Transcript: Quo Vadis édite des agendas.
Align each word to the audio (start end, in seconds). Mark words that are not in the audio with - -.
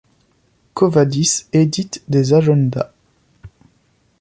Quo 0.73 0.89
Vadis 0.89 1.45
édite 1.53 2.01
des 2.07 2.33
agendas. 2.33 2.89